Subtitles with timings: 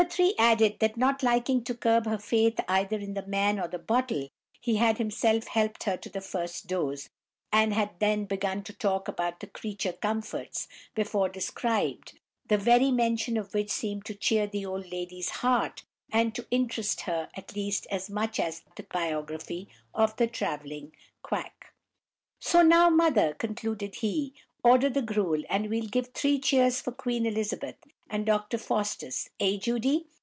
[0.09, 3.77] 3 added, that not liking to disturb her faith either in the man or the
[3.77, 4.27] bottle,
[4.59, 7.07] he had himself helped her to the first dose,
[7.53, 12.17] and had then begun to talk about the creature comforts before described,
[12.47, 17.01] the very mention of which seemed to cheer the old lady's heart, and to interest
[17.01, 20.91] her at least as much as the biography of the travelling
[21.21, 21.73] quack.
[22.39, 24.33] "So now, mother," concluded he,
[24.63, 27.75] "order the gruel, and we'll give three cheers for Queen Elizabeth,
[28.11, 28.57] and Dr.
[28.59, 30.05] Faustus—eh, Judy?